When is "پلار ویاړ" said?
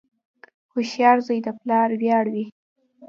1.59-2.25